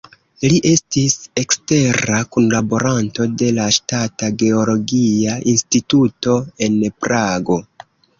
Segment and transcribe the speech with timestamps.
[0.51, 6.35] Li estis ekstera kunlaboranto de la Ŝtata Geologia Instituto
[6.69, 7.59] en Prago.